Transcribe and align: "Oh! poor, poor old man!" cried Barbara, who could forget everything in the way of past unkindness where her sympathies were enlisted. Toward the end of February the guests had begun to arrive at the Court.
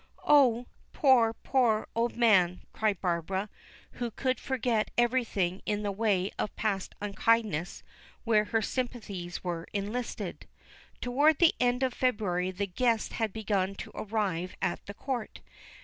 "Oh! 0.25 0.65
poor, 0.93 1.33
poor 1.33 1.85
old 1.95 2.15
man!" 2.17 2.61
cried 2.73 2.99
Barbara, 3.01 3.49
who 3.91 4.09
could 4.09 4.39
forget 4.39 4.89
everything 4.97 5.61
in 5.63 5.83
the 5.83 5.91
way 5.91 6.31
of 6.39 6.55
past 6.55 6.95
unkindness 7.01 7.83
where 8.23 8.45
her 8.45 8.63
sympathies 8.63 9.43
were 9.43 9.67
enlisted. 9.73 10.47
Toward 11.01 11.37
the 11.37 11.53
end 11.59 11.83
of 11.83 11.93
February 11.93 12.49
the 12.49 12.65
guests 12.65 13.11
had 13.11 13.31
begun 13.31 13.75
to 13.75 13.91
arrive 13.93 14.55
at 14.59 14.83
the 14.87 14.95
Court. 14.95 15.39